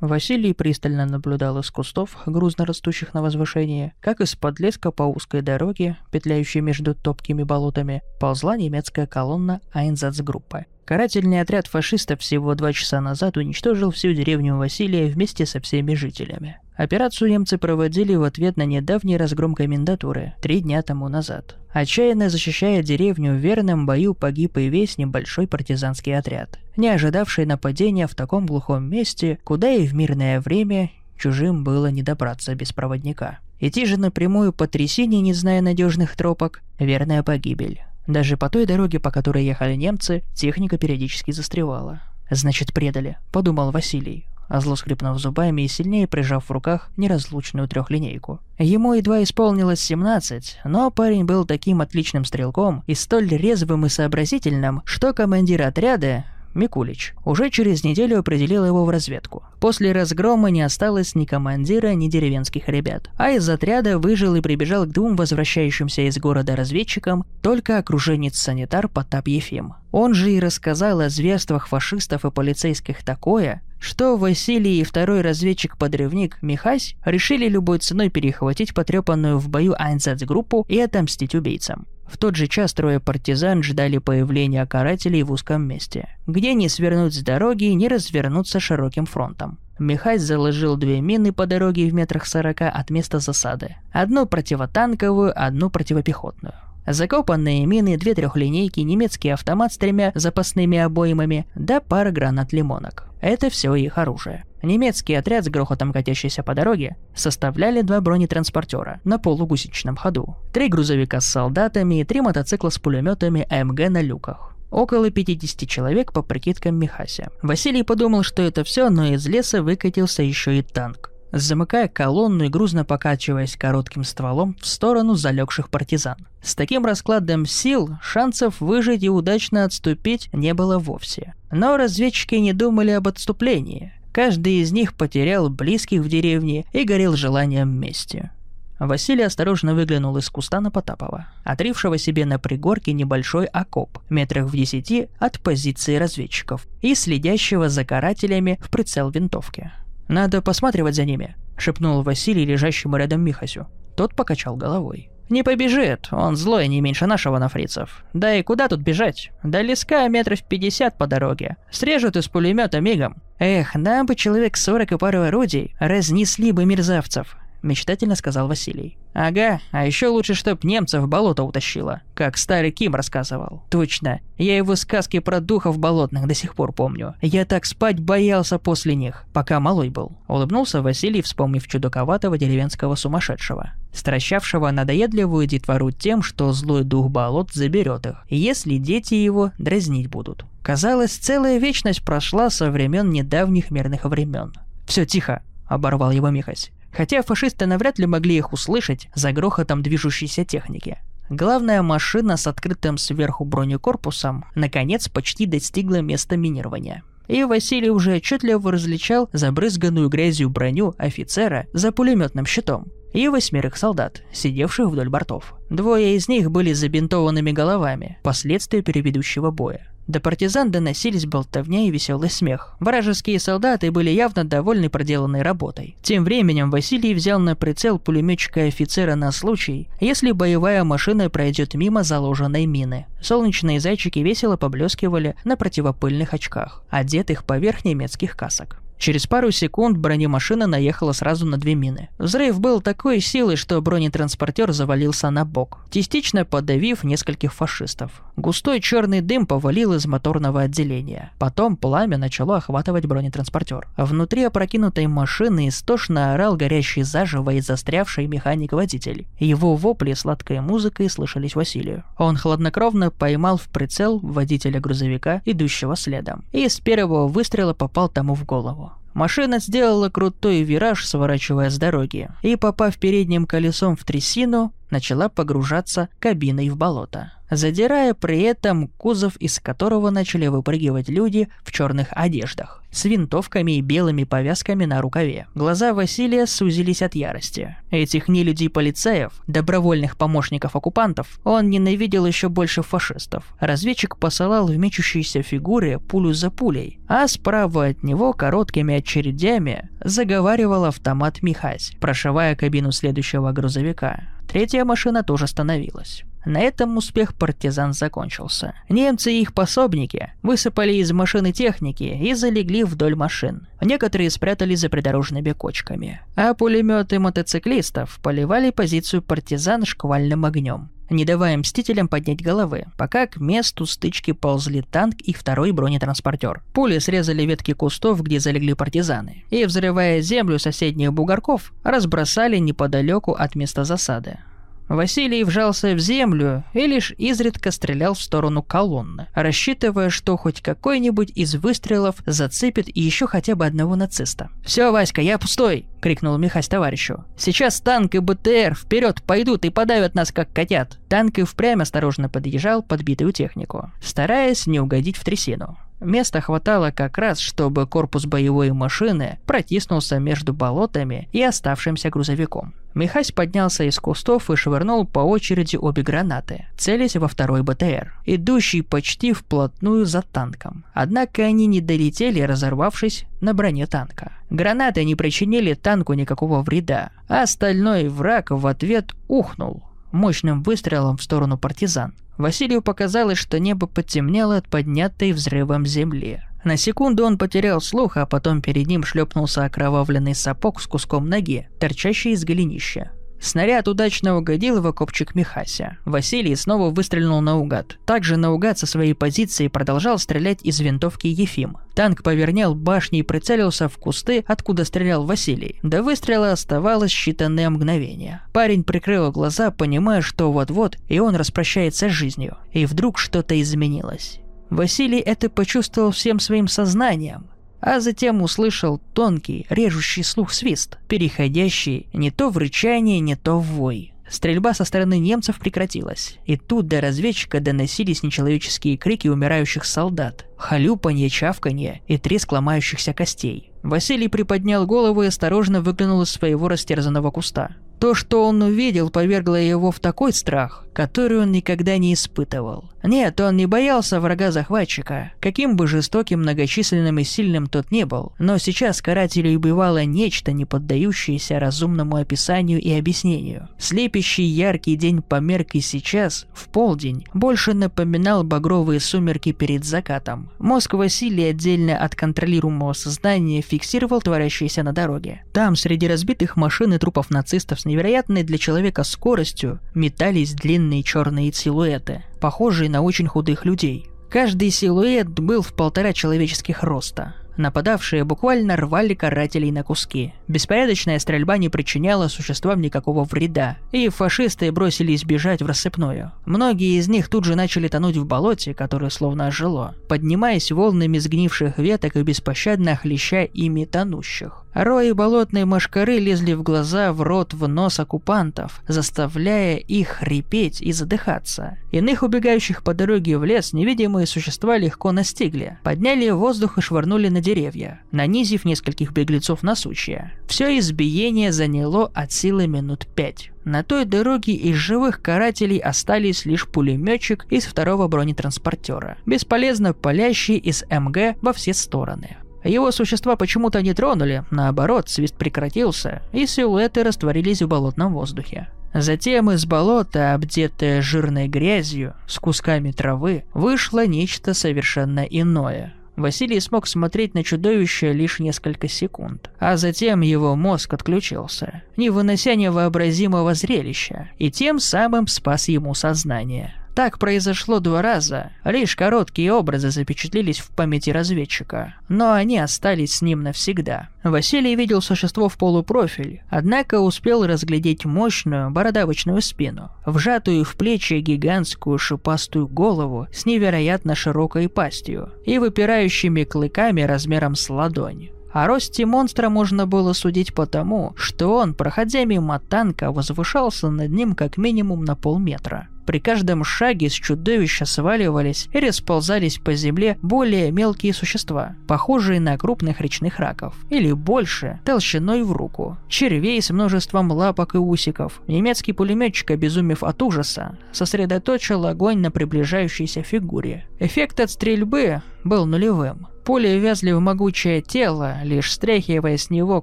Василий 0.00 0.54
пристально 0.54 1.06
наблюдал 1.06 1.58
из 1.58 1.70
кустов, 1.72 2.16
грузно 2.24 2.64
растущих 2.64 3.14
на 3.14 3.22
возвышении, 3.22 3.94
как 4.00 4.20
из-под 4.20 4.60
леска 4.60 4.92
по 4.92 5.02
узкой 5.02 5.42
дороге, 5.42 5.96
петляющей 6.12 6.60
между 6.60 6.94
топкими 6.94 7.42
болотами, 7.42 8.02
ползла 8.20 8.56
немецкая 8.56 9.08
колонна 9.08 9.60
Айнзацгруппы. 9.72 10.66
Карательный 10.88 11.42
отряд 11.42 11.66
фашистов 11.66 12.20
всего 12.20 12.54
два 12.54 12.72
часа 12.72 13.02
назад 13.02 13.36
уничтожил 13.36 13.90
всю 13.90 14.14
деревню 14.14 14.56
Василия 14.56 15.08
вместе 15.08 15.44
со 15.44 15.60
всеми 15.60 15.92
жителями. 15.92 16.60
Операцию 16.76 17.30
немцы 17.30 17.58
проводили 17.58 18.14
в 18.14 18.22
ответ 18.22 18.56
на 18.56 18.64
недавний 18.64 19.18
разгром 19.18 19.54
комендатуры 19.54 20.32
три 20.40 20.60
дня 20.60 20.80
тому 20.80 21.10
назад. 21.10 21.56
Отчаянно 21.74 22.30
защищая 22.30 22.82
деревню, 22.82 23.34
в 23.34 23.36
верном 23.36 23.84
бою 23.84 24.14
погиб 24.14 24.56
и 24.56 24.70
весь 24.70 24.96
небольшой 24.96 25.46
партизанский 25.46 26.16
отряд, 26.16 26.58
не 26.78 26.88
ожидавший 26.88 27.44
нападения 27.44 28.06
в 28.06 28.14
таком 28.14 28.46
глухом 28.46 28.88
месте, 28.88 29.38
куда 29.44 29.70
и 29.70 29.86
в 29.86 29.92
мирное 29.92 30.40
время 30.40 30.90
чужим 31.18 31.64
было 31.64 31.88
не 31.90 32.02
добраться 32.02 32.54
без 32.54 32.72
проводника. 32.72 33.40
Идти 33.60 33.84
же 33.84 33.98
напрямую 33.98 34.54
по 34.54 34.66
трясине, 34.66 35.20
не 35.20 35.34
зная 35.34 35.60
надежных 35.60 36.16
тропок, 36.16 36.62
верная 36.78 37.22
погибель. 37.22 37.82
Даже 38.08 38.36
по 38.36 38.50
той 38.50 38.66
дороге, 38.66 38.98
по 38.98 39.12
которой 39.12 39.44
ехали 39.44 39.76
немцы, 39.76 40.24
техника 40.34 40.78
периодически 40.78 41.30
застревала. 41.30 42.00
«Значит, 42.30 42.74
предали»,— 42.74 43.18
подумал 43.32 43.70
Василий 43.70 44.26
а 44.48 44.60
зло 44.60 44.76
скрипнув 44.76 45.18
зубами 45.18 45.62
и 45.62 45.68
сильнее 45.68 46.06
прижав 46.06 46.46
в 46.46 46.50
руках 46.50 46.90
неразлучную 46.96 47.68
трехлинейку. 47.68 48.40
Ему 48.58 48.94
едва 48.94 49.22
исполнилось 49.22 49.80
17, 49.80 50.60
но 50.64 50.90
парень 50.90 51.24
был 51.24 51.44
таким 51.44 51.80
отличным 51.80 52.24
стрелком 52.24 52.82
и 52.86 52.94
столь 52.94 53.28
резвым 53.28 53.86
и 53.86 53.88
сообразительным, 53.88 54.82
что 54.84 55.12
командир 55.12 55.62
отряда, 55.62 56.24
Микулич, 56.54 57.14
уже 57.24 57.50
через 57.50 57.84
неделю 57.84 58.18
определил 58.18 58.64
его 58.64 58.84
в 58.84 58.90
разведку. 58.90 59.42
После 59.60 59.92
разгрома 59.92 60.50
не 60.50 60.62
осталось 60.62 61.14
ни 61.14 61.24
командира, 61.24 61.94
ни 61.94 62.08
деревенских 62.08 62.68
ребят, 62.68 63.10
а 63.16 63.30
из 63.30 63.48
отряда 63.48 63.98
выжил 63.98 64.34
и 64.34 64.40
прибежал 64.40 64.84
к 64.84 64.90
двум 64.90 65.16
возвращающимся 65.16 66.02
из 66.02 66.18
города 66.18 66.56
разведчикам 66.56 67.24
только 67.42 67.78
окруженец-санитар 67.78 68.88
Потап 68.88 69.28
Ефим. 69.28 69.74
Он 69.92 70.14
же 70.14 70.32
и 70.32 70.40
рассказал 70.40 71.00
о 71.00 71.08
зверствах 71.08 71.68
фашистов 71.68 72.24
и 72.24 72.30
полицейских 72.30 73.04
такое, 73.04 73.62
что 73.80 74.16
Василий 74.16 74.80
и 74.80 74.84
второй 74.84 75.22
разведчик-подрывник 75.22 76.38
Михась 76.42 76.94
решили 77.04 77.48
любой 77.48 77.78
ценой 77.78 78.10
перехватить 78.10 78.74
потрепанную 78.74 79.38
в 79.38 79.48
бою 79.48 79.74
Айнзац-группу 79.78 80.66
и 80.68 80.80
отомстить 80.80 81.34
убийцам. 81.34 81.86
В 82.08 82.16
тот 82.16 82.36
же 82.36 82.46
час 82.46 82.72
трое 82.72 83.00
партизан 83.00 83.62
ждали 83.62 83.98
появления 83.98 84.64
карателей 84.66 85.22
в 85.22 85.30
узком 85.30 85.62
месте, 85.62 86.08
где 86.26 86.54
не 86.54 86.68
свернуть 86.68 87.14
с 87.14 87.22
дороги 87.22 87.64
и 87.64 87.74
не 87.74 87.88
развернуться 87.88 88.60
широким 88.60 89.06
фронтом. 89.06 89.58
Михась 89.78 90.22
заложил 90.22 90.76
две 90.76 91.00
мины 91.00 91.32
по 91.32 91.46
дороге 91.46 91.88
в 91.88 91.94
метрах 91.94 92.26
сорока 92.26 92.68
от 92.68 92.90
места 92.90 93.20
засады. 93.20 93.76
Одну 93.92 94.26
противотанковую, 94.26 95.32
одну 95.36 95.70
противопехотную. 95.70 96.54
Закопанные 96.90 97.66
мины, 97.66 97.98
две 97.98 98.14
трехлинейки, 98.14 98.80
немецкий 98.80 99.28
автомат 99.28 99.74
с 99.74 99.76
тремя 99.76 100.10
запасными 100.14 100.78
обоймами, 100.78 101.46
да 101.54 101.80
пара 101.80 102.10
гранат-лимонок. 102.10 103.04
Это 103.20 103.50
все 103.50 103.74
их 103.74 103.98
оружие. 103.98 104.44
Немецкий 104.62 105.14
отряд 105.14 105.44
с 105.44 105.48
грохотом 105.48 105.92
катящийся 105.92 106.42
по 106.42 106.54
дороге 106.54 106.96
составляли 107.14 107.82
два 107.82 108.00
бронетранспортера 108.00 109.02
на 109.04 109.18
полугусечном 109.18 109.96
ходу, 109.96 110.36
три 110.52 110.68
грузовика 110.68 111.20
с 111.20 111.26
солдатами 111.26 112.00
и 112.00 112.04
три 112.04 112.22
мотоцикла 112.22 112.70
с 112.70 112.78
пулеметами 112.78 113.46
МГ 113.50 113.90
на 113.90 114.00
люках. 114.00 114.54
Около 114.70 115.10
50 115.10 115.68
человек 115.68 116.14
по 116.14 116.22
прикидкам 116.22 116.76
Михася. 116.76 117.30
Василий 117.42 117.82
подумал, 117.82 118.22
что 118.22 118.42
это 118.42 118.64
все, 118.64 118.88
но 118.88 119.06
из 119.06 119.26
леса 119.26 119.62
выкатился 119.62 120.22
еще 120.22 120.58
и 120.58 120.62
танк 120.62 121.10
замыкая 121.32 121.88
колонну 121.88 122.44
и 122.44 122.48
грузно 122.48 122.84
покачиваясь 122.84 123.56
коротким 123.56 124.04
стволом 124.04 124.56
в 124.60 124.66
сторону 124.66 125.14
залегших 125.14 125.70
партизан. 125.70 126.16
С 126.42 126.54
таким 126.54 126.84
раскладом 126.84 127.46
сил 127.46 127.96
шансов 128.02 128.60
выжить 128.60 129.02
и 129.02 129.08
удачно 129.08 129.64
отступить 129.64 130.28
не 130.32 130.54
было 130.54 130.78
вовсе. 130.78 131.34
Но 131.50 131.76
разведчики 131.76 132.36
не 132.36 132.52
думали 132.52 132.90
об 132.90 133.08
отступлении. 133.08 133.92
Каждый 134.12 134.54
из 134.62 134.72
них 134.72 134.94
потерял 134.94 135.48
близких 135.48 136.00
в 136.00 136.08
деревне 136.08 136.64
и 136.72 136.84
горел 136.84 137.16
желанием 137.16 137.68
мести. 137.68 138.30
Василий 138.78 139.24
осторожно 139.24 139.74
выглянул 139.74 140.16
из 140.16 140.28
куста 140.30 140.60
на 140.60 140.70
Потапова, 140.70 141.26
отрившего 141.42 141.98
себе 141.98 142.24
на 142.24 142.38
пригорке 142.38 142.92
небольшой 142.92 143.46
окоп, 143.46 143.98
метрах 144.08 144.46
в 144.46 144.52
десяти 144.52 145.08
от 145.18 145.40
позиции 145.40 145.96
разведчиков, 145.96 146.66
и 146.80 146.94
следящего 146.94 147.68
за 147.68 147.84
карателями 147.84 148.58
в 148.62 148.70
прицел 148.70 149.10
винтовки. 149.10 149.72
«Надо 150.08 150.42
посматривать 150.42 150.94
за 150.94 151.04
ними»,— 151.04 151.36
шепнул 151.56 152.02
Василий 152.02 152.44
лежащему 152.44 152.96
рядом 152.96 153.20
Михасю. 153.20 153.68
Тот 153.96 154.14
покачал 154.14 154.56
головой. 154.56 155.10
«Не 155.28 155.42
побежит, 155.42 156.08
он 156.10 156.36
злой 156.36 156.68
не 156.68 156.80
меньше 156.80 157.06
нашего 157.06 157.38
на 157.38 157.48
фрицев. 157.48 158.04
Да 158.14 158.34
и 158.34 158.42
куда 158.42 158.68
тут 158.68 158.80
бежать? 158.80 159.30
До 159.42 159.60
леска 159.60 160.08
метров 160.08 160.42
пятьдесят 160.42 160.96
по 160.96 161.06
дороге. 161.06 161.56
Срежут 161.70 162.16
из 162.16 162.28
пулемета 162.28 162.80
мигом. 162.80 163.22
Эх, 163.38 163.74
нам 163.74 164.06
бы 164.06 164.14
человек 164.14 164.56
сорок 164.56 164.92
и 164.92 164.98
пару 164.98 165.22
орудий, 165.22 165.74
разнесли 165.78 166.52
бы 166.52 166.64
мерзавцев.— 166.64 167.36
мечтательно 167.62 168.14
сказал 168.14 168.48
Василий. 168.48 168.96
«Ага, 169.14 169.60
а 169.72 169.86
еще 169.86 170.08
лучше, 170.08 170.34
чтоб 170.34 170.62
немцев 170.62 171.02
в 171.02 171.08
болото 171.08 171.42
утащило, 171.42 172.02
как 172.14 172.36
старый 172.36 172.70
Ким 172.70 172.94
рассказывал. 172.94 173.64
Точно, 173.70 174.20
я 174.36 174.56
его 174.56 174.76
сказки 174.76 175.18
про 175.18 175.40
духов 175.40 175.78
болотных 175.78 176.26
до 176.26 176.34
сих 176.34 176.54
пор 176.54 176.72
помню. 176.72 177.14
Я 177.20 177.44
так 177.44 177.64
спать 177.64 177.98
боялся 177.98 178.58
после 178.58 178.94
них, 178.94 179.24
пока 179.32 179.60
малой 179.60 179.88
был». 179.88 180.12
Улыбнулся 180.28 180.82
Василий, 180.82 181.22
вспомнив 181.22 181.66
чудаковатого 181.66 182.38
деревенского 182.38 182.94
сумасшедшего, 182.94 183.72
стращавшего 183.92 184.70
надоедливую 184.70 185.46
детвору 185.46 185.90
тем, 185.90 186.22
что 186.22 186.52
злой 186.52 186.84
дух 186.84 187.10
болот 187.10 187.52
заберет 187.52 188.06
их, 188.06 188.24
если 188.28 188.76
дети 188.76 189.14
его 189.14 189.52
дразнить 189.58 190.08
будут. 190.08 190.44
Казалось, 190.62 191.12
целая 191.12 191.58
вечность 191.58 192.04
прошла 192.04 192.50
со 192.50 192.70
времен 192.70 193.10
недавних 193.10 193.70
мирных 193.70 194.04
времен. 194.04 194.52
«Все 194.86 195.06
тихо»,— 195.06 195.42
оборвал 195.66 196.10
его 196.10 196.30
Михась. 196.30 196.70
Хотя 196.92 197.22
фашисты 197.22 197.66
навряд 197.66 197.98
ли 197.98 198.06
могли 198.06 198.36
их 198.36 198.52
услышать 198.52 199.08
за 199.14 199.32
грохотом 199.32 199.82
движущейся 199.82 200.44
техники. 200.44 200.98
Главная 201.30 201.82
машина 201.82 202.36
с 202.36 202.46
открытым 202.46 202.96
сверху 202.96 203.44
бронекорпусом 203.44 204.46
наконец 204.54 205.08
почти 205.08 205.44
достигла 205.44 206.00
места 206.00 206.36
минирования. 206.36 207.02
И 207.26 207.44
Василий 207.44 207.90
уже 207.90 208.14
отчетливо 208.16 208.72
различал 208.72 209.28
забрызганную 209.34 210.08
грязью 210.08 210.48
броню 210.48 210.94
офицера 210.96 211.66
за 211.74 211.92
пулеметным 211.92 212.46
щитом 212.46 212.86
и 213.12 213.28
восьмерых 213.28 213.76
солдат, 213.76 214.22
сидевших 214.32 214.88
вдоль 214.88 215.10
бортов. 215.10 215.54
Двое 215.68 216.16
из 216.16 216.28
них 216.28 216.50
были 216.50 216.72
забинтованными 216.72 217.52
головами, 217.52 218.18
последствия 218.22 218.80
переведущего 218.80 219.50
боя. 219.50 219.92
До 220.08 220.20
партизан 220.20 220.70
доносились 220.70 221.26
болтовня 221.26 221.86
и 221.86 221.90
веселый 221.90 222.30
смех. 222.30 222.74
Вражеские 222.80 223.38
солдаты 223.38 223.92
были 223.92 224.08
явно 224.08 224.42
довольны 224.42 224.88
проделанной 224.88 225.42
работой. 225.42 225.96
Тем 226.02 226.24
временем 226.24 226.70
Василий 226.70 227.12
взял 227.14 227.38
на 227.38 227.54
прицел 227.54 227.98
пулеметчика 227.98 228.62
офицера 228.62 229.16
на 229.16 229.30
случай, 229.32 229.88
если 230.00 230.32
боевая 230.32 230.82
машина 230.82 231.28
пройдет 231.28 231.74
мимо 231.74 232.04
заложенной 232.04 232.64
мины. 232.64 233.06
Солнечные 233.20 233.80
зайчики 233.80 234.20
весело 234.20 234.56
поблескивали 234.56 235.36
на 235.44 235.58
противопыльных 235.58 236.32
очках, 236.32 236.82
одетых 236.88 237.44
поверх 237.44 237.84
немецких 237.84 238.34
касок. 238.34 238.80
Через 238.98 239.26
пару 239.28 239.52
секунд 239.52 239.96
бронемашина 239.96 240.66
наехала 240.66 241.12
сразу 241.12 241.46
на 241.46 241.56
две 241.56 241.74
мины. 241.74 242.08
Взрыв 242.18 242.58
был 242.58 242.80
такой 242.80 243.20
силы, 243.20 243.54
что 243.56 243.80
бронетранспортер 243.80 244.72
завалился 244.72 245.30
на 245.30 245.44
бок, 245.44 245.78
частично 245.90 246.44
подавив 246.44 247.04
нескольких 247.04 247.54
фашистов. 247.54 248.22
Густой 248.36 248.80
черный 248.80 249.20
дым 249.20 249.46
повалил 249.46 249.94
из 249.94 250.06
моторного 250.06 250.62
отделения. 250.62 251.32
Потом 251.38 251.76
пламя 251.76 252.18
начало 252.18 252.56
охватывать 252.56 253.06
бронетранспортер. 253.06 253.88
Внутри 253.96 254.44
опрокинутой 254.44 255.06
машины 255.06 255.68
истошно 255.68 256.34
орал 256.34 256.56
горящий 256.56 257.02
заживо 257.02 257.50
и 257.50 257.60
застрявший 257.60 258.26
механик-водитель. 258.26 259.26
Его 259.38 259.76
вопли 259.76 260.12
сладкой 260.14 260.60
музыкой 260.60 261.08
слышались 261.08 261.54
Василию. 261.54 262.04
Он 262.16 262.36
хладнокровно 262.36 263.10
поймал 263.10 263.56
в 263.56 263.68
прицел 263.68 264.18
водителя 264.18 264.80
грузовика, 264.80 265.42
идущего 265.44 265.96
следом, 265.96 266.44
и 266.52 266.68
с 266.68 266.80
первого 266.80 267.28
выстрела 267.28 267.74
попал 267.74 268.08
тому 268.08 268.34
в 268.34 268.44
голову. 268.44 268.87
Машина 269.18 269.58
сделала 269.58 270.10
крутой 270.10 270.62
вираж, 270.62 271.04
сворачивая 271.04 271.70
с 271.70 271.76
дороги, 271.76 272.28
и, 272.42 272.54
попав 272.54 272.96
передним 272.98 273.46
колесом 273.46 273.96
в 273.96 274.04
трясину, 274.04 274.72
начала 274.90 275.28
погружаться 275.28 276.08
кабиной 276.18 276.68
в 276.68 276.76
болото 276.76 277.32
задирая 277.50 278.14
при 278.14 278.42
этом 278.42 278.88
кузов, 278.88 279.36
из 279.36 279.58
которого 279.60 280.10
начали 280.10 280.46
выпрыгивать 280.46 281.08
люди 281.08 281.48
в 281.62 281.72
черных 281.72 282.08
одеждах, 282.10 282.82
с 282.90 283.04
винтовками 283.04 283.76
и 283.76 283.80
белыми 283.80 284.24
повязками 284.24 284.84
на 284.84 285.00
рукаве. 285.00 285.46
Глаза 285.54 285.92
Василия 285.94 286.46
сузились 286.46 287.02
от 287.02 287.14
ярости. 287.14 287.76
Этих 287.90 288.28
нелюдей-полицаев, 288.28 289.32
добровольных 289.46 290.16
помощников 290.16 290.76
оккупантов, 290.76 291.40
он 291.44 291.70
ненавидел 291.70 292.26
еще 292.26 292.48
больше 292.48 292.82
фашистов. 292.82 293.44
Разведчик 293.60 294.16
посылал 294.16 294.66
в 294.66 294.76
мечущиеся 294.76 295.42
фигуры 295.42 295.98
пулю 295.98 296.32
за 296.32 296.50
пулей, 296.50 297.00
а 297.08 297.26
справа 297.28 297.86
от 297.86 298.02
него 298.02 298.32
короткими 298.32 298.94
очередями 298.94 299.88
заговаривал 300.02 300.84
автомат 300.84 301.42
Михась, 301.42 301.92
прошивая 302.00 302.56
кабину 302.56 302.92
следующего 302.92 303.52
грузовика. 303.52 304.37
Третья 304.48 304.84
машина 304.84 305.22
тоже 305.22 305.44
остановилась. 305.44 306.24
На 306.48 306.60
этом 306.60 306.96
успех 306.96 307.34
партизан 307.34 307.92
закончился. 307.92 308.72
Немцы 308.88 309.30
и 309.30 309.42
их 309.42 309.52
пособники 309.52 310.32
высыпали 310.42 310.94
из 310.94 311.12
машины 311.12 311.52
техники 311.52 312.04
и 312.04 312.32
залегли 312.32 312.84
вдоль 312.84 313.14
машин. 313.14 313.68
Некоторые 313.82 314.30
спрятались 314.30 314.80
за 314.80 314.88
придорожными 314.88 315.52
кочками. 315.52 316.22
А 316.36 316.54
пулеметы 316.54 317.18
мотоциклистов 317.18 318.18
поливали 318.22 318.70
позицию 318.70 319.20
партизан 319.20 319.84
шквальным 319.84 320.46
огнем 320.46 320.88
не 321.10 321.24
давая 321.24 321.56
мстителям 321.56 322.06
поднять 322.06 322.42
головы, 322.42 322.84
пока 322.98 323.26
к 323.26 323.38
месту 323.38 323.86
стычки 323.86 324.32
ползли 324.32 324.82
танк 324.82 325.16
и 325.22 325.32
второй 325.32 325.72
бронетранспортер. 325.72 326.62
Пули 326.74 326.98
срезали 326.98 327.44
ветки 327.44 327.72
кустов, 327.72 328.22
где 328.22 328.40
залегли 328.40 328.74
партизаны, 328.74 329.44
и, 329.48 329.64
взрывая 329.64 330.20
землю 330.20 330.58
соседних 330.58 331.14
бугорков, 331.14 331.72
разбросали 331.82 332.58
неподалеку 332.58 333.32
от 333.32 333.54
места 333.54 333.84
засады. 333.84 334.40
Василий 334.88 335.44
вжался 335.44 335.94
в 335.94 335.98
землю 335.98 336.64
и 336.72 336.86
лишь 336.86 337.12
изредка 337.18 337.70
стрелял 337.70 338.14
в 338.14 338.22
сторону 338.22 338.62
колонны, 338.62 339.26
рассчитывая, 339.34 340.08
что 340.08 340.36
хоть 340.36 340.62
какой-нибудь 340.62 341.30
из 341.34 341.54
выстрелов 341.56 342.16
зацепит 342.26 342.88
еще 342.96 343.26
хотя 343.26 343.54
бы 343.54 343.66
одного 343.66 343.96
нациста. 343.96 344.48
«Все, 344.64 344.90
Васька, 344.90 345.20
я 345.20 345.38
пустой!»— 345.38 345.86
крикнул 346.00 346.38
Михась 346.38 346.68
товарищу. 346.68 347.24
«Сейчас 347.36 347.80
танк 347.80 348.14
и 348.14 348.18
БТР 348.18 348.74
вперед 348.74 349.22
пойдут 349.22 349.64
и 349.64 349.70
подавят 349.70 350.14
нас, 350.14 350.32
как 350.32 350.52
котят!» 350.52 350.98
Танк 351.08 351.38
и 351.38 351.44
впрямь 351.44 351.82
осторожно 351.82 352.28
подъезжал 352.28 352.82
подбитую 352.82 353.32
технику, 353.32 353.90
стараясь 354.02 354.66
не 354.66 354.80
угодить 354.80 355.16
в 355.16 355.24
трясину. 355.24 355.76
Места 356.00 356.40
хватало 356.40 356.92
как 356.92 357.18
раз, 357.18 357.40
чтобы 357.40 357.86
корпус 357.86 358.24
боевой 358.24 358.70
машины 358.72 359.38
протиснулся 359.46 360.18
между 360.18 360.54
болотами 360.54 361.28
и 361.32 361.42
оставшимся 361.42 362.10
грузовиком. 362.10 362.74
Михась 362.94 363.32
поднялся 363.32 363.84
из 363.84 363.98
кустов 363.98 364.50
и 364.50 364.56
швырнул 364.56 365.06
по 365.06 365.20
очереди 365.20 365.76
обе 365.76 366.02
гранаты, 366.02 366.66
целясь 366.76 367.16
во 367.16 367.28
второй 367.28 367.62
БТР, 367.62 368.14
идущий 368.26 368.82
почти 368.82 369.32
вплотную 369.32 370.06
за 370.06 370.22
танком. 370.22 370.84
Однако 370.94 371.42
они 371.42 371.66
не 371.66 371.80
долетели, 371.80 372.40
разорвавшись 372.40 373.26
на 373.40 373.54
броне 373.54 373.86
танка. 373.86 374.32
Гранаты 374.50 375.04
не 375.04 375.14
причинили 375.14 375.74
танку 375.74 376.14
никакого 376.14 376.62
вреда, 376.62 377.10
а 377.28 377.42
остальной 377.42 378.08
враг 378.08 378.50
в 378.50 378.66
ответ 378.66 379.14
ухнул 379.28 379.82
мощным 380.12 380.62
выстрелом 380.62 381.16
в 381.16 381.22
сторону 381.22 381.58
партизан. 381.58 382.14
Василию 382.38 382.82
показалось, 382.82 383.38
что 383.38 383.58
небо 383.58 383.88
потемнело 383.88 384.56
от 384.56 384.68
поднятой 384.68 385.32
взрывом 385.32 385.84
земли. 385.84 386.42
На 386.64 386.76
секунду 386.76 387.24
он 387.24 387.36
потерял 387.36 387.80
слух, 387.80 388.16
а 388.16 388.26
потом 388.26 388.62
перед 388.62 388.86
ним 388.86 389.04
шлепнулся 389.04 389.64
окровавленный 389.64 390.34
сапог 390.34 390.80
с 390.80 390.86
куском 390.86 391.28
ноги, 391.28 391.68
торчащий 391.80 392.32
из 392.32 392.44
голенища. 392.44 393.10
Снаряд 393.40 393.88
удачно 393.88 394.36
угодил 394.36 394.80
в 394.80 394.86
окопчик 394.86 395.34
Михася. 395.34 395.98
Василий 396.04 396.56
снова 396.56 396.90
выстрелил 396.90 397.40
наугад. 397.40 397.98
Также 398.04 398.36
наугад 398.36 398.78
со 398.78 398.86
своей 398.86 399.14
позиции 399.14 399.68
продолжал 399.68 400.18
стрелять 400.18 400.60
из 400.62 400.80
винтовки 400.80 401.26
Ефим. 401.26 401.78
Танк 401.94 402.22
повернел 402.22 402.74
башней 402.74 403.20
и 403.20 403.24
прицелился 403.24 403.88
в 403.88 403.96
кусты, 403.98 404.44
откуда 404.46 404.84
стрелял 404.84 405.24
Василий. 405.24 405.78
До 405.82 406.02
выстрела 406.02 406.52
оставалось 406.52 407.12
считанные 407.12 407.68
мгновения. 407.68 408.42
Парень 408.52 408.84
прикрыл 408.84 409.30
глаза, 409.32 409.70
понимая, 409.70 410.20
что 410.20 410.52
вот-вот 410.52 410.96
и 411.08 411.18
он 411.20 411.36
распрощается 411.36 412.08
с 412.08 412.12
жизнью. 412.12 412.56
И 412.72 412.86
вдруг 412.86 413.18
что-то 413.18 413.60
изменилось. 413.60 414.40
Василий 414.70 415.18
это 415.18 415.48
почувствовал 415.48 416.10
всем 416.10 416.40
своим 416.40 416.68
сознанием, 416.68 417.48
а 417.80 418.00
затем 418.00 418.42
услышал 418.42 419.00
тонкий, 419.14 419.66
режущий 419.68 420.24
слух 420.24 420.52
свист, 420.52 420.98
переходящий 421.08 422.08
не 422.12 422.30
то 422.30 422.50
в 422.50 422.58
рычание, 422.58 423.20
не 423.20 423.36
то 423.36 423.58
в 423.58 423.64
вой. 423.64 424.12
Стрельба 424.28 424.74
со 424.74 424.84
стороны 424.84 425.18
немцев 425.18 425.58
прекратилась, 425.58 426.38
и 426.44 426.56
тут 426.56 426.86
до 426.86 427.00
разведчика 427.00 427.60
доносились 427.60 428.22
нечеловеческие 428.22 428.98
крики 428.98 429.28
умирающих 429.28 429.84
солдат, 429.84 430.44
халюпанье, 430.56 431.30
чавканье 431.30 432.02
и 432.06 432.18
треск 432.18 432.52
ломающихся 432.52 433.14
костей. 433.14 433.72
Василий 433.82 434.28
приподнял 434.28 434.86
голову 434.86 435.22
и 435.22 435.28
осторожно 435.28 435.80
выглянул 435.80 436.22
из 436.22 436.30
своего 436.30 436.68
растерзанного 436.68 437.30
куста. 437.30 437.70
То, 438.00 438.14
что 438.14 438.46
он 438.46 438.62
увидел, 438.62 439.10
повергло 439.10 439.56
его 439.56 439.90
в 439.90 439.98
такой 439.98 440.32
страх, 440.32 440.84
который 440.98 441.38
он 441.38 441.52
никогда 441.52 441.96
не 441.96 442.12
испытывал. 442.12 442.90
Нет, 443.04 443.40
он 443.40 443.56
не 443.56 443.66
боялся 443.66 444.20
врага-захватчика, 444.20 445.30
каким 445.38 445.76
бы 445.76 445.86
жестоким, 445.86 446.40
многочисленным 446.40 447.20
и 447.20 447.24
сильным 447.24 447.68
тот 447.68 447.92
не 447.92 448.04
был, 448.04 448.32
но 448.40 448.58
сейчас 448.58 449.00
карателей 449.00 449.56
убивало 449.56 450.04
нечто, 450.04 450.50
не 450.50 450.64
поддающееся 450.64 451.60
разумному 451.60 452.16
описанию 452.16 452.80
и 452.80 452.90
объяснению. 452.90 453.68
Слепящий 453.78 454.44
яркий 454.44 454.96
день 454.96 455.22
померк 455.22 455.76
и 455.76 455.80
сейчас, 455.80 456.46
в 456.52 456.68
полдень, 456.68 457.24
больше 457.32 457.74
напоминал 457.74 458.42
багровые 458.42 458.98
сумерки 458.98 459.52
перед 459.52 459.84
закатом. 459.84 460.50
Мозг 460.58 460.94
Василия 460.94 461.50
отдельно 461.50 461.96
от 461.96 462.16
контролируемого 462.16 462.92
сознания 462.92 463.62
фиксировал 463.62 464.20
творящееся 464.20 464.82
на 464.82 464.92
дороге. 464.92 465.44
Там, 465.52 465.76
среди 465.76 466.08
разбитых 466.08 466.56
машин 466.56 466.92
и 466.92 466.98
трупов 466.98 467.30
нацистов 467.30 467.80
с 467.80 467.84
невероятной 467.84 468.42
для 468.42 468.58
человека 468.58 469.04
скоростью, 469.04 469.78
метались 469.94 470.54
длинные 470.54 470.87
длинные 470.88 471.02
черные 471.02 471.52
силуэты, 471.52 472.24
похожие 472.40 472.88
на 472.88 473.02
очень 473.02 473.26
худых 473.26 473.66
людей. 473.66 474.06
Каждый 474.30 474.70
силуэт 474.70 475.28
был 475.28 475.62
в 475.62 475.74
полтора 475.74 476.12
человеческих 476.12 476.82
роста. 476.82 477.34
Нападавшие 477.58 478.22
буквально 478.24 478.76
рвали 478.76 479.14
карателей 479.14 479.72
на 479.72 479.82
куски. 479.82 480.32
Беспорядочная 480.46 481.18
стрельба 481.18 481.58
не 481.58 481.68
причиняла 481.68 482.28
существам 482.28 482.80
никакого 482.80 483.24
вреда, 483.24 483.78
и 483.90 484.08
фашисты 484.08 484.70
бросились 484.70 485.24
бежать 485.24 485.60
в 485.60 485.66
рассыпную. 485.66 486.30
Многие 486.46 486.98
из 486.98 487.08
них 487.08 487.28
тут 487.28 487.44
же 487.44 487.56
начали 487.56 487.88
тонуть 487.88 488.16
в 488.16 488.24
болоте, 488.24 488.74
которое 488.74 489.10
словно 489.10 489.48
ожило, 489.48 489.96
поднимаясь 490.08 490.70
волнами 490.70 491.18
сгнивших 491.18 491.78
веток 491.78 492.16
и 492.16 492.22
беспощадно 492.22 492.94
хлеща 492.94 493.42
ими 493.42 493.84
тонущих. 493.84 494.64
Рои 494.78 495.10
болотной 495.10 495.64
мошкары 495.64 496.20
лезли 496.20 496.52
в 496.52 496.62
глаза, 496.62 497.12
в 497.12 497.22
рот, 497.22 497.52
в 497.52 497.66
нос 497.66 497.98
оккупантов, 497.98 498.80
заставляя 498.86 499.76
их 499.76 500.06
хрипеть 500.06 500.80
и 500.80 500.92
задыхаться. 500.92 501.78
Иных 501.90 502.22
убегающих 502.22 502.84
по 502.84 502.94
дороге 502.94 503.38
в 503.38 503.44
лес 503.44 503.72
невидимые 503.72 504.28
существа 504.28 504.78
легко 504.78 505.10
настигли, 505.10 505.80
подняли 505.82 506.30
в 506.30 506.36
воздух 506.36 506.78
и 506.78 506.80
швырнули 506.80 507.26
на 507.26 507.40
деревья, 507.40 508.02
нанизив 508.12 508.64
нескольких 508.64 509.10
беглецов 509.10 509.64
на 509.64 509.74
сучья. 509.74 510.32
Все 510.46 510.78
избиение 510.78 511.50
заняло 511.50 512.12
от 512.14 512.30
силы 512.30 512.68
минут 512.68 513.08
пять. 513.16 513.50
На 513.64 513.82
той 513.82 514.04
дороге 514.04 514.52
из 514.52 514.76
живых 514.76 515.20
карателей 515.22 515.78
остались 515.78 516.44
лишь 516.44 516.68
пулеметчик 516.68 517.46
из 517.50 517.64
второго 517.64 518.06
бронетранспортера, 518.06 519.18
бесполезно 519.26 519.92
палящий 519.92 520.56
из 520.56 520.84
МГ 520.88 521.36
во 521.42 521.52
все 521.52 521.74
стороны. 521.74 522.36
Его 522.68 522.92
существа 522.92 523.34
почему-то 523.36 523.80
не 523.80 523.94
тронули, 523.94 524.44
наоборот, 524.50 525.08
свист 525.08 525.34
прекратился, 525.34 526.20
и 526.32 526.46
силуэты 526.46 527.02
растворились 527.02 527.62
в 527.62 527.68
болотном 527.68 528.12
воздухе. 528.12 528.68
Затем 528.92 529.50
из 529.50 529.64
болота, 529.64 530.34
обдетое 530.34 531.00
жирной 531.00 531.48
грязью, 531.48 532.14
с 532.26 532.38
кусками 532.38 532.90
травы, 532.92 533.44
вышло 533.54 534.06
нечто 534.06 534.52
совершенно 534.52 535.20
иное. 535.20 535.94
Василий 536.16 536.60
смог 536.60 536.86
смотреть 536.86 537.32
на 537.32 537.42
чудовище 537.42 538.12
лишь 538.12 538.38
несколько 538.38 538.86
секунд, 538.86 539.50
а 539.58 539.78
затем 539.78 540.20
его 540.20 540.54
мозг 540.54 540.92
отключился, 540.92 541.82
не 541.96 542.10
вынося 542.10 542.54
невообразимого 542.54 543.54
зрелища, 543.54 544.28
и 544.38 544.50
тем 544.50 544.78
самым 544.78 545.26
спас 545.26 545.68
ему 545.68 545.94
сознание. 545.94 546.74
Так 546.98 547.20
произошло 547.20 547.78
два 547.78 548.02
раза. 548.02 548.50
Лишь 548.64 548.96
короткие 548.96 549.52
образы 549.52 549.90
запечатлелись 549.90 550.58
в 550.58 550.70
памяти 550.70 551.10
разведчика, 551.10 551.94
но 552.08 552.32
они 552.32 552.58
остались 552.58 553.14
с 553.14 553.22
ним 553.22 553.44
навсегда. 553.44 554.08
Василий 554.24 554.74
видел 554.74 555.00
существо 555.00 555.48
в 555.48 555.56
полупрофиль, 555.56 556.42
однако 556.50 556.98
успел 556.98 557.46
разглядеть 557.46 558.04
мощную 558.04 558.72
бородавочную 558.72 559.40
спину, 559.42 559.92
вжатую 560.06 560.64
в 560.64 560.74
плечи 560.74 561.14
гигантскую 561.20 561.98
шипастую 561.98 562.66
голову 562.66 563.28
с 563.32 563.46
невероятно 563.46 564.16
широкой 564.16 564.68
пастью 564.68 565.30
и 565.46 565.60
выпирающими 565.60 566.42
клыками 566.42 567.02
размером 567.02 567.54
с 567.54 567.70
ладонь. 567.70 568.30
О 568.52 568.66
росте 568.66 569.04
монстра 569.06 569.48
можно 569.48 569.86
было 569.86 570.12
судить 570.12 570.54
потому, 570.54 571.12
что 571.16 571.54
он, 571.56 571.74
проходя 571.74 572.24
мимо 572.24 572.58
танка, 572.58 573.12
возвышался 573.12 573.90
над 573.90 574.10
ним 574.10 574.34
как 574.34 574.56
минимум 574.56 575.04
на 575.04 575.16
полметра. 575.16 575.88
При 576.08 576.20
каждом 576.20 576.64
шаге 576.64 577.10
с 577.10 577.12
чудовища 577.12 577.84
сваливались 577.84 578.70
и 578.72 578.80
расползались 578.80 579.58
по 579.58 579.74
земле 579.74 580.16
более 580.22 580.72
мелкие 580.72 581.12
существа, 581.12 581.76
похожие 581.86 582.40
на 582.40 582.56
крупных 582.56 583.02
речных 583.02 583.38
раков, 583.38 583.74
или 583.90 584.12
больше, 584.12 584.80
толщиной 584.86 585.42
в 585.42 585.52
руку. 585.52 585.98
Червей 586.08 586.62
с 586.62 586.70
множеством 586.70 587.30
лапок 587.30 587.74
и 587.74 587.78
усиков. 587.78 588.40
Немецкий 588.46 588.94
пулеметчик, 588.94 589.50
обезумев 589.50 590.02
от 590.02 590.22
ужаса, 590.22 590.78
сосредоточил 590.92 591.84
огонь 591.84 592.20
на 592.20 592.30
приближающейся 592.30 593.22
фигуре. 593.22 593.86
Эффект 593.98 594.40
от 594.40 594.50
стрельбы 594.50 595.20
был 595.44 595.66
нулевым. 595.66 596.28
Пули 596.48 596.78
вязли 596.78 597.12
в 597.12 597.20
могучее 597.20 597.82
тело, 597.82 598.42
лишь 598.42 598.72
стряхивая 598.72 599.36
с 599.36 599.50
него 599.50 599.82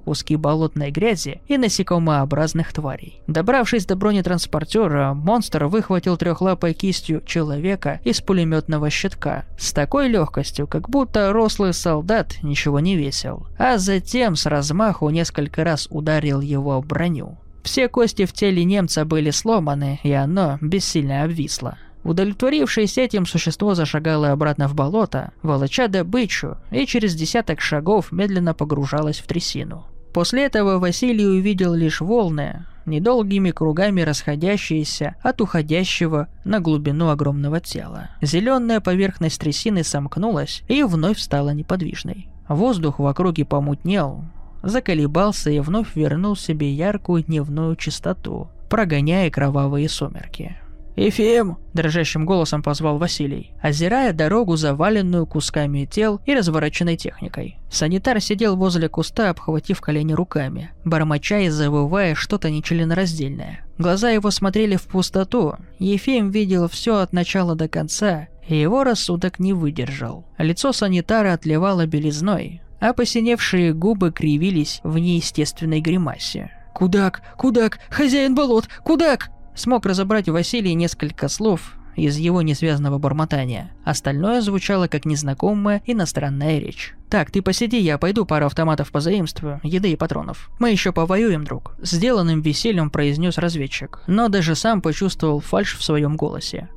куски 0.00 0.34
болотной 0.34 0.90
грязи 0.90 1.40
и 1.46 1.58
насекомообразных 1.58 2.72
тварей. 2.72 3.22
Добравшись 3.28 3.86
до 3.86 3.94
бронетранспортера, 3.94 5.14
монстр 5.14 5.66
выхватил 5.66 6.16
трехлапой 6.16 6.74
кистью 6.74 7.22
человека 7.24 8.00
из 8.02 8.20
пулеметного 8.20 8.90
щитка 8.90 9.44
с 9.56 9.72
такой 9.72 10.08
легкостью, 10.08 10.66
как 10.66 10.90
будто 10.90 11.32
рослый 11.32 11.72
солдат 11.72 12.42
ничего 12.42 12.80
не 12.80 12.96
весил, 12.96 13.46
а 13.58 13.78
затем 13.78 14.34
с 14.34 14.44
размаху 14.46 15.08
несколько 15.10 15.62
раз 15.62 15.86
ударил 15.88 16.40
его 16.40 16.80
в 16.80 16.86
броню. 16.88 17.38
Все 17.62 17.88
кости 17.88 18.24
в 18.24 18.32
теле 18.32 18.64
немца 18.64 19.04
были 19.04 19.30
сломаны, 19.30 20.00
и 20.02 20.10
оно 20.10 20.58
бессильно 20.60 21.22
обвисло. 21.22 21.78
Удовлетворившись 22.06 22.98
этим, 22.98 23.26
существо 23.26 23.74
зашагало 23.74 24.30
обратно 24.30 24.68
в 24.68 24.76
болото, 24.76 25.32
волоча 25.42 25.88
добычу, 25.88 26.56
и 26.70 26.86
через 26.86 27.16
десяток 27.16 27.60
шагов 27.60 28.12
медленно 28.12 28.54
погружалось 28.54 29.18
в 29.18 29.26
трясину. 29.26 29.84
После 30.12 30.44
этого 30.44 30.78
Василий 30.78 31.26
увидел 31.26 31.74
лишь 31.74 32.00
волны, 32.00 32.64
недолгими 32.86 33.50
кругами 33.50 34.02
расходящиеся 34.02 35.16
от 35.20 35.40
уходящего 35.40 36.28
на 36.44 36.60
глубину 36.60 37.08
огромного 37.08 37.58
тела. 37.58 38.10
Зеленая 38.22 38.80
поверхность 38.80 39.40
трясины 39.40 39.82
сомкнулась 39.82 40.62
и 40.68 40.84
вновь 40.84 41.18
стала 41.18 41.50
неподвижной. 41.50 42.28
Воздух 42.48 43.00
в 43.00 43.06
округе 43.06 43.44
помутнел, 43.44 44.22
заколебался 44.62 45.50
и 45.50 45.58
вновь 45.58 45.96
вернул 45.96 46.36
себе 46.36 46.72
яркую 46.72 47.24
дневную 47.24 47.74
чистоту, 47.74 48.48
прогоняя 48.70 49.28
кровавые 49.28 49.88
сумерки. 49.88 50.56
«Ефим!»– 50.96 51.58
дрожащим 51.74 52.24
голосом 52.24 52.62
позвал 52.62 52.96
Василий, 52.96 53.52
озирая 53.60 54.14
дорогу, 54.14 54.56
заваленную 54.56 55.26
кусками 55.26 55.84
тел 55.84 56.22
и 56.24 56.34
развороченной 56.34 56.96
техникой. 56.96 57.58
Санитар 57.70 58.18
сидел 58.22 58.56
возле 58.56 58.88
куста, 58.88 59.28
обхватив 59.28 59.82
колени 59.82 60.14
руками, 60.14 60.70
бормоча 60.86 61.40
и 61.40 61.50
завывая 61.50 62.14
что-то 62.14 62.50
нечленораздельное. 62.50 63.66
Глаза 63.76 64.08
его 64.08 64.30
смотрели 64.30 64.76
в 64.76 64.84
пустоту. 64.84 65.56
Ефим 65.78 66.30
видел 66.30 66.66
все 66.66 66.96
от 67.00 67.12
начала 67.12 67.54
до 67.54 67.68
конца, 67.68 68.28
и 68.48 68.58
его 68.58 68.82
рассудок 68.82 69.38
не 69.38 69.52
выдержал. 69.52 70.24
Лицо 70.38 70.72
санитара 70.72 71.34
отливало 71.34 71.84
белизной, 71.84 72.62
а 72.80 72.94
посиневшие 72.94 73.74
губы 73.74 74.12
кривились 74.12 74.80
в 74.82 74.96
неестественной 74.96 75.82
гримасе. 75.82 76.52
«Кудак! 76.74 77.22
Кудак! 77.36 77.80
Хозяин 77.90 78.34
болот! 78.34 78.68
Кудак!» 78.82 79.30
Смог 79.56 79.86
разобрать 79.86 80.28
Василий 80.28 80.74
несколько 80.74 81.28
слов 81.28 81.76
из 81.96 82.18
его 82.18 82.42
несвязанного 82.42 82.98
бормотания. 82.98 83.72
Остальное 83.84 84.42
звучало 84.42 84.86
как 84.86 85.06
незнакомая 85.06 85.82
иностранная 85.86 86.58
речь. 86.58 86.94
«Так, 87.08 87.30
ты 87.30 87.40
посиди, 87.40 87.80
я 87.80 87.96
пойду 87.96 88.26
пару 88.26 88.46
автоматов 88.46 88.92
позаимствую, 88.92 89.60
еды 89.62 89.92
и 89.92 89.96
патронов. 89.96 90.50
Мы 90.58 90.72
еще 90.72 90.92
повоюем, 90.92 91.44
друг»,— 91.44 91.74
сделанным 91.80 92.42
весельем 92.42 92.90
произнес 92.90 93.38
разведчик, 93.38 94.02
но 94.06 94.28
даже 94.28 94.54
сам 94.54 94.82
почувствовал 94.82 95.40
фальшь 95.40 95.76
в 95.78 95.82
своем 95.82 96.16
голосе. 96.16 96.68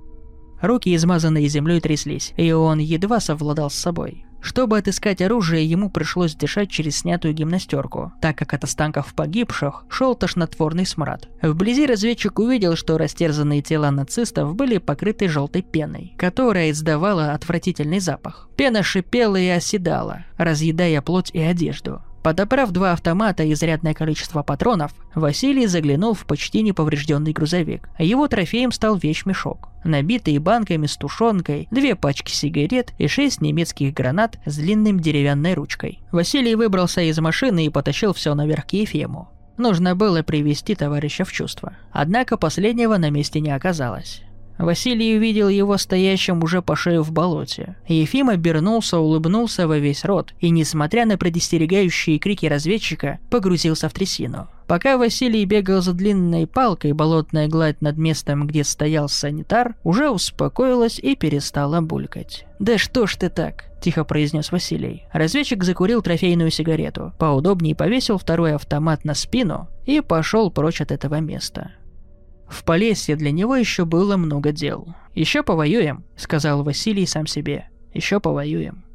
Руки, 0.62 0.96
измазанные 0.96 1.50
землей, 1.50 1.82
тряслись, 1.82 2.34
и 2.38 2.52
он 2.54 2.80
едва 2.80 3.20
совладал 3.20 3.70
с 3.70 3.76
собой. 3.76 4.26
Чтобы 4.42 4.78
отыскать 4.78 5.22
оружие, 5.22 5.66
ему 5.66 5.90
пришлось 5.90 6.36
дышать 6.36 6.70
через 6.70 6.98
снятую 7.00 7.34
гимнастерку, 7.34 8.14
так 8.22 8.38
как 8.38 8.54
от 8.54 8.64
останков 8.64 9.14
погибших 9.14 9.84
шел 9.90 10.16
тошнотворный 10.16 10.86
смрад. 10.86 11.28
Вблизи 11.42 11.86
разведчик 11.86 12.40
увидел, 12.40 12.76
что 12.76 12.98
растерзанные 12.98 13.62
тела 13.62 13.92
нацистов 13.92 14.56
были 14.56 14.78
покрыты 14.78 15.28
желтой 15.28 15.62
пеной, 15.62 16.14
которая 16.18 16.72
издавала 16.72 17.34
отвратительный 17.34 18.00
запах. 18.00 18.50
Пена 18.56 18.84
шипела 18.84 19.36
и 19.36 19.48
оседала, 19.48 20.26
разъедая 20.38 21.02
плоть 21.02 21.32
и 21.34 21.40
одежду. 21.40 22.02
Подобрав 22.30 22.70
два 22.70 22.92
автомата 22.94 23.42
и 23.42 23.54
изрядное 23.54 23.96
количество 23.96 24.44
патронов, 24.44 24.92
Василий 25.16 25.66
заглянул 25.66 26.14
в 26.14 26.28
почти 26.28 26.62
неповрежденный 26.62 27.32
грузовик. 27.32 27.90
Его 27.98 28.28
трофеем 28.28 28.72
стал 28.72 28.98
вещмешок, 28.98 29.70
набитый 29.84 30.38
банками 30.38 30.86
с 30.86 30.96
тушенкой, 30.96 31.68
две 31.72 31.96
пачки 31.96 32.30
сигарет 32.32 32.94
и 33.00 33.08
шесть 33.08 33.42
немецких 33.42 33.96
гранат 33.96 34.38
с 34.46 34.58
длинным 34.58 35.00
деревянной 35.00 35.56
ручкой. 35.56 36.02
Василий 36.12 36.54
выбрался 36.54 37.02
из 37.02 37.18
машины 37.18 37.66
и 37.66 37.70
потащил 37.70 38.14
все 38.14 38.36
наверх 38.36 38.68
к 38.68 38.74
Ефему. 38.74 39.28
Нужно 39.58 39.96
было 39.96 40.22
привести 40.22 40.76
товарища 40.76 41.26
в 41.26 41.32
чувство. 41.32 41.74
Однако 41.92 42.38
последнего 42.38 42.98
на 42.98 43.10
месте 43.10 43.40
не 43.40 43.50
оказалось. 43.50 44.22
Василий 44.60 45.16
увидел 45.16 45.48
его 45.48 45.78
стоящим 45.78 46.44
уже 46.44 46.62
по 46.62 46.76
шею 46.76 47.02
в 47.02 47.14
болоте. 47.14 47.78
Ефим 47.88 48.28
обернулся, 48.28 49.00
улыбнулся 49.00 49.70
во 49.70 49.78
весь 49.78 50.04
рот 50.04 50.34
и, 50.42 50.50
несмотря 50.50 51.06
на 51.06 51.18
предостерегающие 51.18 52.20
крики 52.20 52.46
разведчика, 52.46 53.20
погрузился 53.30 53.88
в 53.88 53.94
трясину. 53.94 54.50
Пока 54.68 54.98
Василий 54.98 55.46
бегал 55.46 55.82
за 55.82 55.94
длинной 55.94 56.46
палкой, 56.46 56.92
болотная 56.92 57.48
гладь 57.48 57.82
над 57.82 57.98
местом, 57.98 58.46
где 58.46 58.66
стоял 58.66 59.08
санитар, 59.08 59.76
уже 59.86 60.10
успокоилась 60.10 61.00
и 61.00 61.16
перестала 61.16 61.80
булькать. 61.80 62.46
«Да 62.60 62.78
что 62.78 63.08
ж 63.08 63.16
ты 63.16 63.30
так?»– 63.30 63.64
тихо 63.82 64.04
произнес 64.04 64.52
Василий. 64.52 65.04
Разведчик 65.14 65.64
закурил 65.64 66.02
трофейную 66.02 66.52
сигарету, 66.52 67.14
поудобнее 67.18 67.76
повесил 67.76 68.18
второй 68.18 68.56
автомат 68.56 69.06
на 69.06 69.16
спину 69.16 69.70
и 69.86 70.02
пошел 70.02 70.52
прочь 70.52 70.82
от 70.82 70.92
этого 70.92 71.22
места. 71.22 71.72
В 72.50 72.64
Полесье 72.64 73.16
для 73.16 73.32
него 73.32 73.56
еще 73.56 73.86
было 73.86 74.18
много 74.18 74.52
дел. 74.52 74.96
«Еще 75.14 75.44
повоюем»,— 75.44 76.04
сказал 76.16 76.64
Василий 76.64 77.06
сам 77.06 77.28
себе. 77.28 77.70
«Еще 77.94 78.20
повоюем». 78.20 78.89